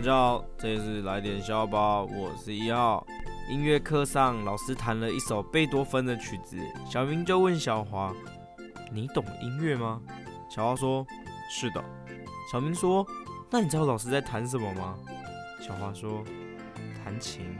[0.00, 3.06] 大家好，这里是来点笑吧，我是一号。
[3.50, 8.10] 音乐课上，老师弹了一首贝多芬的曲子，小明就问小华
[8.90, 10.00] ：“你懂音乐吗？”
[10.48, 11.06] 小华说
[11.52, 11.84] ：“是的。”
[12.50, 13.06] 小明说
[13.52, 14.96] ：“那你知道老师在弹什么吗？”
[15.60, 16.24] 小华说
[17.04, 17.54] ：“弹琴。”